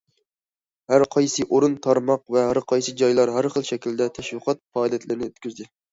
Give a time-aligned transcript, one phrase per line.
[0.93, 5.69] ھەر قايسى ئورۇن، تارماق ۋە ھەر قايسى جايلار ھەر خىل شەكىلدە تەشۋىقات پائالىيەتلىرىنى ئۆتكۈزدى.